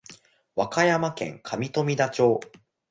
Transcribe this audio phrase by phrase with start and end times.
[0.55, 2.39] 和歌山県上富田町